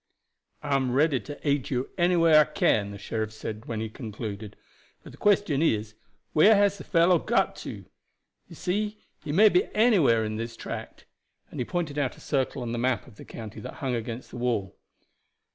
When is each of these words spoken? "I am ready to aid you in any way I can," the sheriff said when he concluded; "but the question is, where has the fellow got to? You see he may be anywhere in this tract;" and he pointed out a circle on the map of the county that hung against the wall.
"I 0.63 0.75
am 0.75 0.93
ready 0.93 1.19
to 1.19 1.47
aid 1.47 1.69
you 1.69 1.83
in 1.83 1.89
any 1.99 2.15
way 2.15 2.35
I 2.35 2.45
can," 2.45 2.89
the 2.89 2.97
sheriff 2.97 3.31
said 3.31 3.65
when 3.65 3.81
he 3.81 3.87
concluded; 3.87 4.55
"but 5.03 5.11
the 5.11 5.17
question 5.19 5.61
is, 5.61 5.93
where 6.33 6.55
has 6.55 6.79
the 6.79 6.83
fellow 6.83 7.19
got 7.19 7.55
to? 7.57 7.85
You 8.47 8.55
see 8.55 8.97
he 9.23 9.31
may 9.31 9.47
be 9.49 9.65
anywhere 9.75 10.25
in 10.25 10.37
this 10.37 10.57
tract;" 10.57 11.05
and 11.51 11.59
he 11.59 11.65
pointed 11.65 11.99
out 11.99 12.17
a 12.17 12.19
circle 12.19 12.63
on 12.63 12.71
the 12.71 12.79
map 12.79 13.05
of 13.05 13.17
the 13.17 13.25
county 13.25 13.59
that 13.59 13.75
hung 13.75 13.93
against 13.93 14.31
the 14.31 14.37
wall. 14.37 14.75